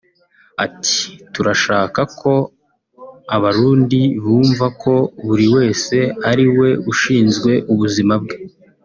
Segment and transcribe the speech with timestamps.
[0.65, 0.97] Ati
[1.33, 2.33] “turashaka ko
[3.35, 4.93] Abarundi bumva ko
[5.25, 5.95] buri wese
[6.29, 8.37] ari we ushinzwe ubuzima bwe